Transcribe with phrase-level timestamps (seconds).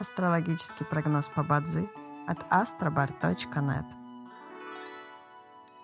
[0.00, 1.88] Астрологический прогноз по Бадзи
[2.28, 3.84] от astrobar.net.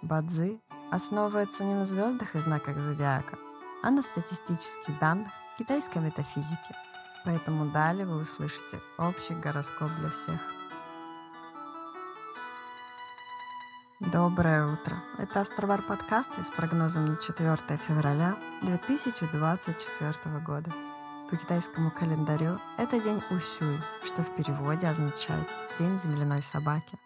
[0.03, 0.61] Бадзи
[0.93, 3.37] основывается не на звездах и знаках зодиака,
[3.83, 6.75] а на статистических данных китайской метафизики.
[7.25, 10.41] Поэтому далее вы услышите общий гороскоп для всех.
[13.99, 14.97] Доброе утро!
[15.19, 20.73] Это Астробар подкасты с прогнозом на 4 февраля 2024 года.
[21.35, 25.49] По китайскому календарю это день Усюй, что в переводе означает
[25.81, 26.97] «день земляной собаки».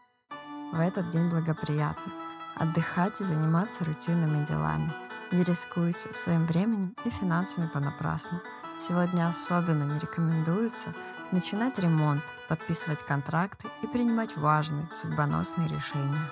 [0.70, 2.12] В этот день благоприятно
[2.54, 4.92] отдыхать и заниматься рутинными делами.
[5.32, 8.42] Не рискуйте своим временем и финансами понапрасну.
[8.78, 10.92] Сегодня особенно не рекомендуется
[11.32, 16.30] начинать ремонт, подписывать контракты и принимать важные судьбоносные решения.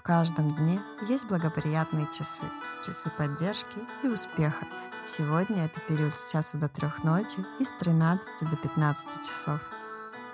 [0.00, 2.46] В каждом дне есть благоприятные часы,
[2.82, 4.64] часы поддержки и успеха.
[5.06, 9.60] Сегодня это период с часу до трех ночи и с 13 до 15 часов.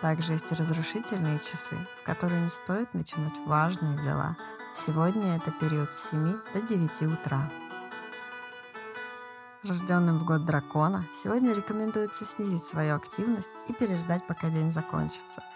[0.00, 4.36] Также есть и разрушительные часы, в которые не стоит начинать важные дела.
[4.76, 7.50] Сегодня это период с 7 до 9 утра.
[9.64, 15.42] Рожденным в год дракона сегодня рекомендуется снизить свою активность и переждать, пока день закончится–